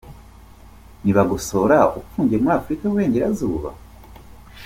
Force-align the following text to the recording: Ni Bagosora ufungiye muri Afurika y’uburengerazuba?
Ni 1.03 1.11
Bagosora 1.17 1.79
ufungiye 1.99 2.39
muri 2.41 2.55
Afurika 2.59 2.83
y’uburengerazuba? 2.83 3.69